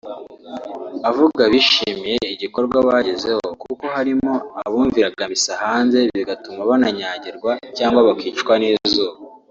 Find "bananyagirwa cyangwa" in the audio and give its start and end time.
6.69-7.99